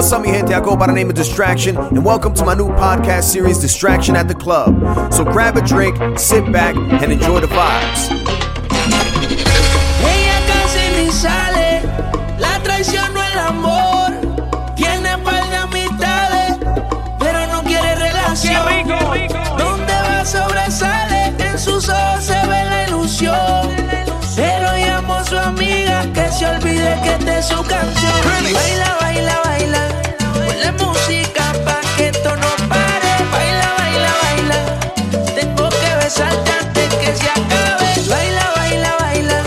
[0.00, 0.54] What's up, mi gente?
[0.54, 4.16] I go by the name of Distraction, and welcome to my new podcast series, Distraction
[4.16, 5.12] at the Club.
[5.12, 8.08] So grab a drink, sit back, and enjoy the vibes.
[10.00, 11.82] Ella casi ni sale,
[12.38, 14.10] la traición no el amor.
[14.74, 16.56] Tiene par de amistades,
[17.18, 18.64] pero no quiere relación.
[19.58, 22.24] Donde va sobresale, en sus ojos
[26.40, 28.12] se olvide que esta es su canción.
[28.54, 29.82] Baila, baila, baila,
[30.32, 33.12] ponle música pa' que esto no pare.
[33.30, 34.58] Baila, baila, baila,
[35.34, 37.88] tengo que besarte antes que se acabe.
[38.08, 39.38] Baila, baila, baila,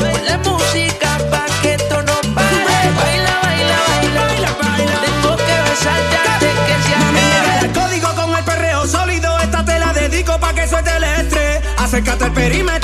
[0.00, 2.82] ponle música pa' que esto no pare.
[3.00, 7.66] Baila, baila, baila, tengo que besarte antes que se acabe.
[7.66, 9.38] el código con el perreo sólido.
[9.38, 11.60] Esta te la dedico pa' que suelte el estrés.
[11.78, 12.79] Acércate al perímetro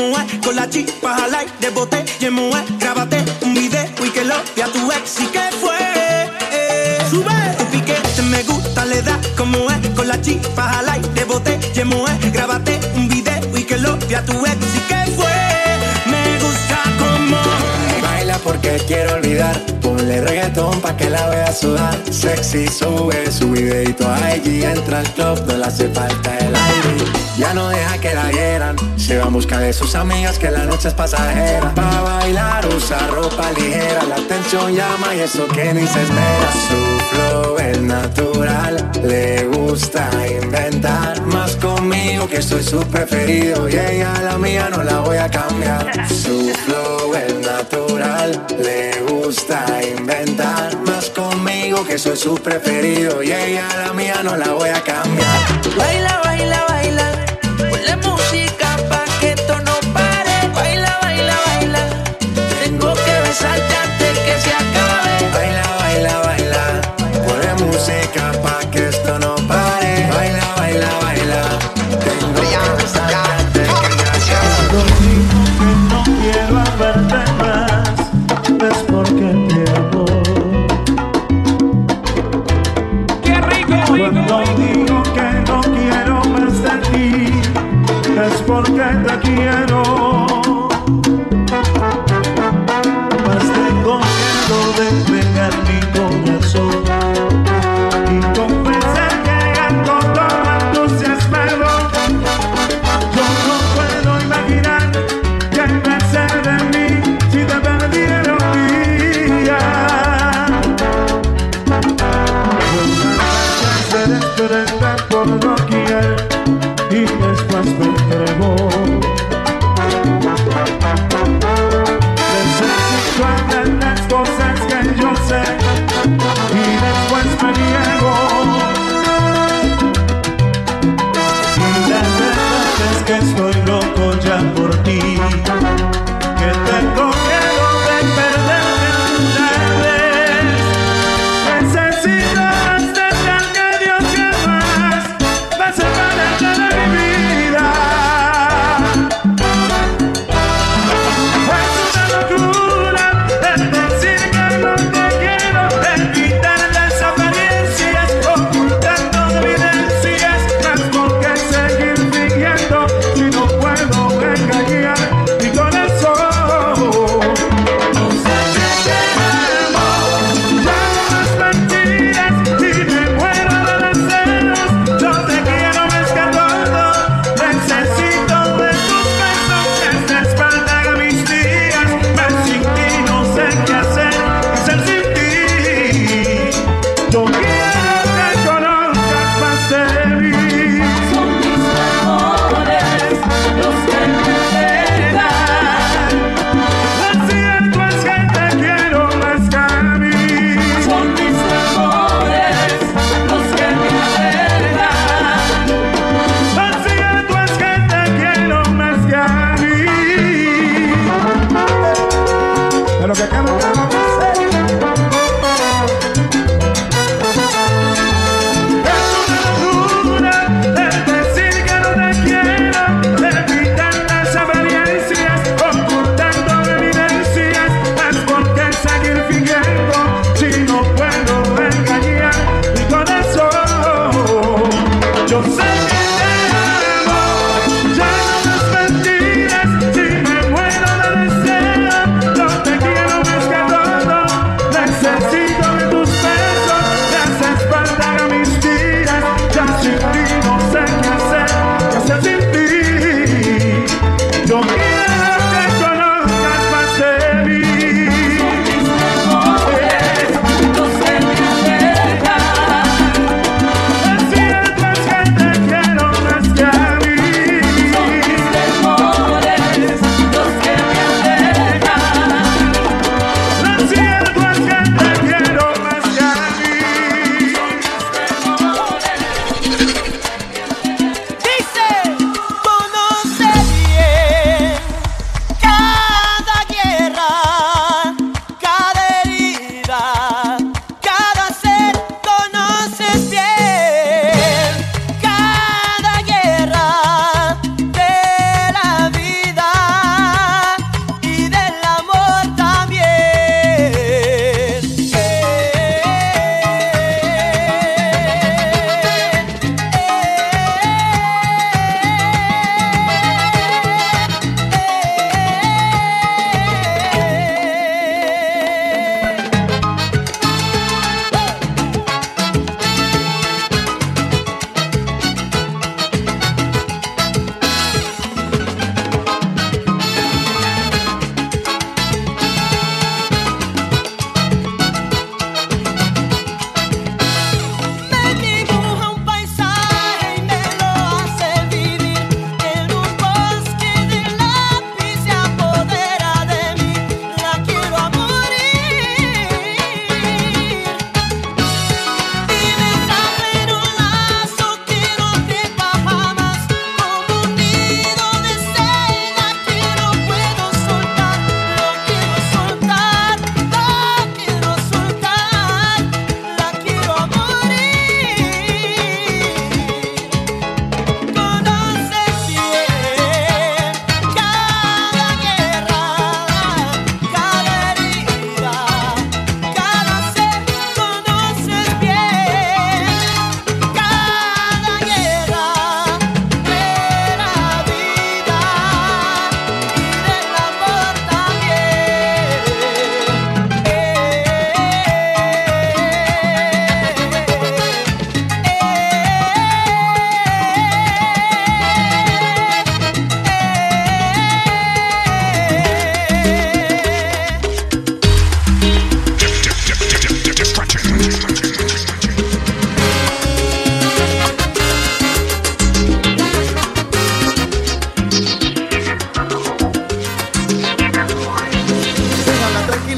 [0.00, 0.38] es.
[0.44, 2.64] Con la chispa al aire, bote y mujer.
[2.78, 5.20] Grábate un video y que lo vea tu ex.
[5.20, 5.78] ¿Y qué fue?
[7.10, 9.88] Sube tu piquete, me gusta, le da como es.
[9.90, 12.30] Con la chispa al aire, bote y mujer.
[12.32, 14.56] Grábate un video y que lo vea tu ex.
[14.76, 15.32] ¿Y qué fue?
[16.06, 17.36] Me gusta como.
[18.02, 19.58] Baila porque quiero olvidar.
[19.80, 24.64] Ponle reggaetón pa' que la vea Sexy sube su videito a IG.
[24.64, 27.04] Entra al club, no le hace falta el aire.
[27.38, 28.76] Ya no deja que la hieran.
[28.98, 31.72] Se va en busca de sus amigas que la noche es pasajera.
[31.72, 34.02] Pa' bailar usa ropa ligera.
[34.02, 36.52] La atención llama y eso que ni se esmera.
[36.68, 38.90] Su flow es natural.
[39.04, 40.10] Le gusta
[40.42, 41.22] inventar.
[41.22, 43.68] Más conmigo que soy su preferido.
[43.68, 46.08] Y ella la mía no la voy a cambiar.
[46.08, 48.44] Su flow es natural.
[48.58, 49.64] Le gusta
[49.96, 50.76] inventar.
[50.78, 51.23] Más conmigo
[51.86, 53.22] que soy su preferido.
[53.22, 55.03] Y ella la mía no la voy a cambiar.
[94.76, 95.74] despegar mi.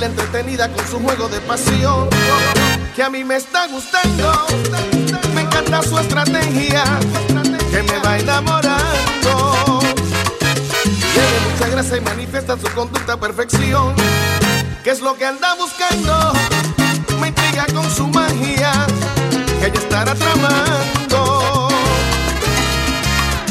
[0.07, 2.09] entretenida con su juego de pasión.
[2.95, 4.47] Que a mí me está gustando,
[5.35, 6.85] me encanta su estrategia,
[7.71, 9.81] que me va enamorando.
[11.13, 13.95] Tiene mucha gracia y manifiesta su conducta a perfección.
[14.83, 16.33] ¿Qué es lo que anda buscando?
[17.21, 18.73] Me intriga con su magia,
[19.61, 21.69] que ella estará tramando.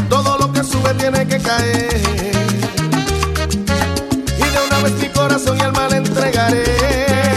[0.09, 2.34] Todo lo que sube tiene que caer.
[4.93, 7.34] Mi corazón y alma le entregaré.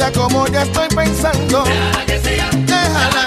[0.00, 1.64] Vida como ya estoy pensando.
[2.66, 3.24] Déjala.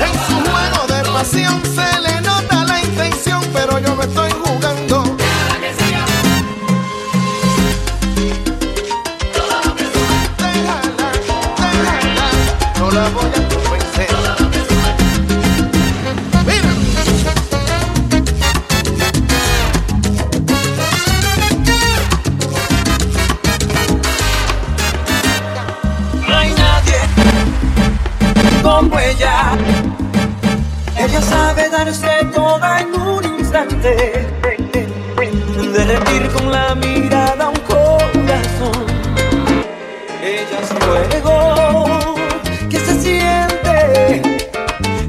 [0.00, 4.45] En su juego de pasión se le nota la intención, pero yo me estoy jugando.
[35.72, 38.86] Derretir con la mirada un corazón.
[40.22, 42.14] Ella es fuego
[42.70, 44.22] que se siente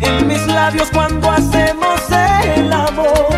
[0.01, 3.35] en mis labios cuando hacemos el amor.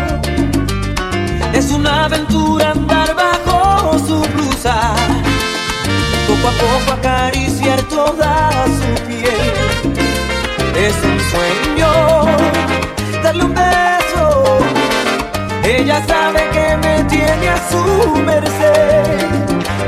[1.52, 4.94] Es una aventura andar bajo su blusa
[6.26, 9.52] poco a poco acariciar toda su piel.
[10.76, 11.90] Es un sueño
[13.22, 13.99] darle un beso.
[15.76, 19.30] Ella sabe que me tiene a su merced.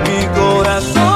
[0.06, 1.11] Mi corazón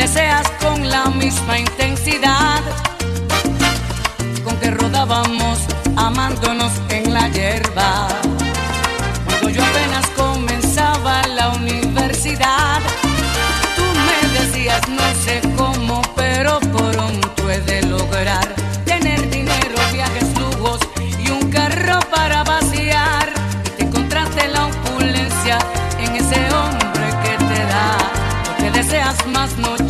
[0.00, 2.62] deseas con la misma intensidad
[4.42, 5.58] con que rodábamos
[5.94, 8.08] amándonos en la hierba.
[9.26, 12.80] Cuando yo apenas comenzaba la universidad,
[13.76, 18.48] tú me decías no sé cómo, pero pronto he de lograr
[18.86, 20.80] tener dinero, viajes, lujos
[21.22, 23.28] y un carro para vaciar.
[23.66, 25.58] Y te encontraste la opulencia
[25.98, 27.98] en ese hombre que te da.
[28.48, 29.89] Lo que deseas más no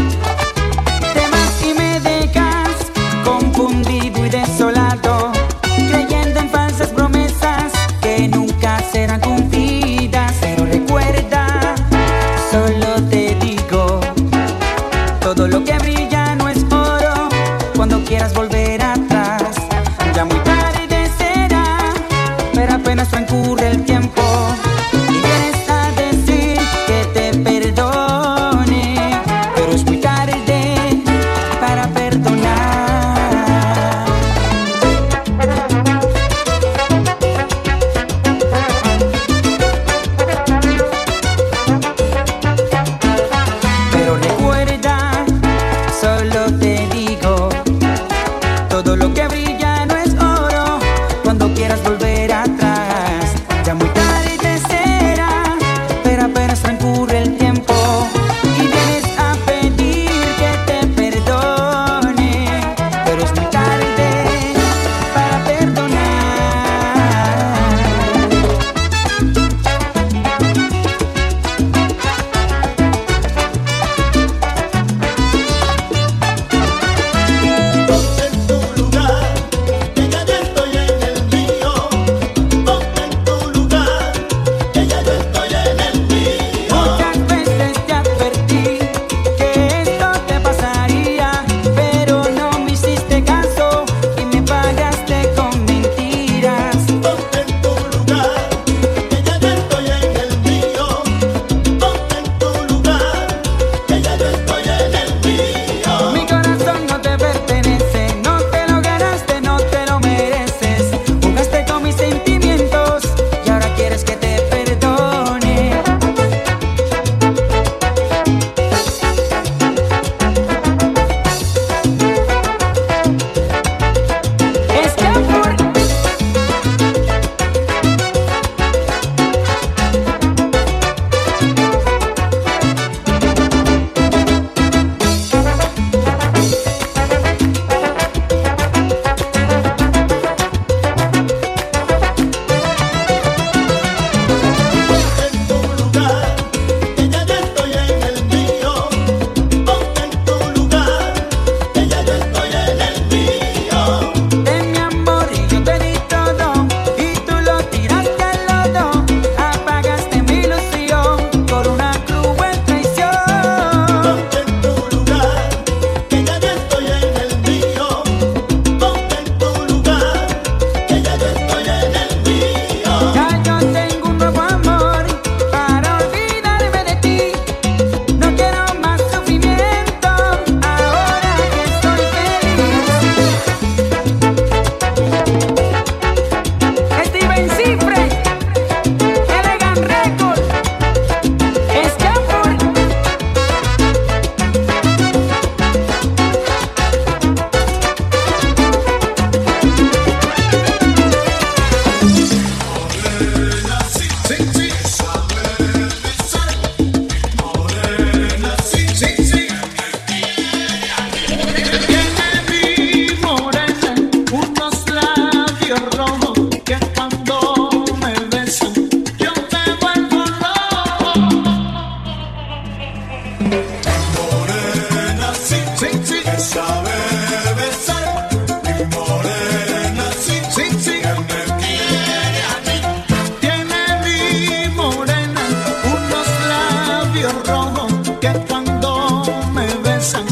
[238.21, 240.25] Que cuando me besan,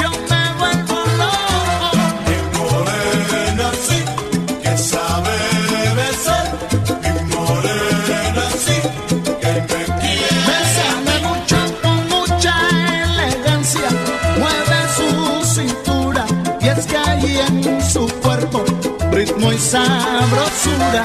[0.00, 1.88] yo me vuelvo loco.
[2.58, 3.98] Morena sí,
[4.62, 5.36] que sabe
[5.94, 6.46] besar.
[7.32, 8.78] Morena sí,
[9.40, 11.60] que me quiere besar de mucha,
[12.10, 12.54] mucha
[13.04, 13.88] elegancia.
[14.40, 15.08] Mueve su
[15.54, 16.24] cintura
[16.60, 18.64] y es que allí en su cuerpo
[19.12, 21.04] ritmo y sabrosura.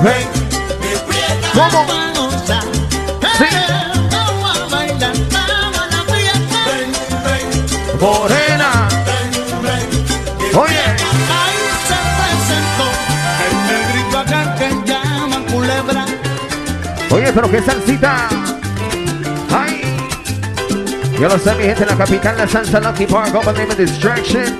[0.00, 0.28] Hey.
[1.52, 1.84] ¿Cómo?
[3.36, 3.46] Sí.
[8.00, 8.88] Morena.
[10.54, 10.84] Oye.
[11.34, 11.58] Ahí
[11.88, 12.86] se presentó
[13.44, 16.06] el negrito acá que llaman culebra.
[17.10, 18.28] Oye, pero qué salsita.
[19.50, 19.82] Ay.
[21.18, 24.58] Yo lo sé, mi gente, en la capital, la salsa Lucky Park, Open Name Distraction.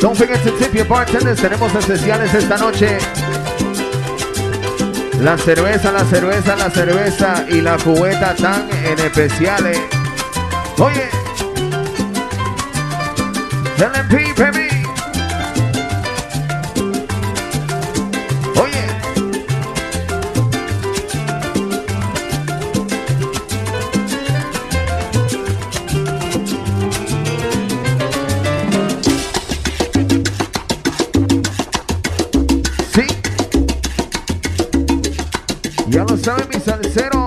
[0.00, 1.40] Don't forget to tip your bartenders.
[1.40, 2.98] Tenemos especiales esta noche.
[5.20, 9.78] La cerveza, la cerveza, la cerveza y la cubeta tan en especiales.
[10.78, 11.10] Oye,
[13.76, 14.79] LMP,
[36.22, 37.19] saben mi salsero.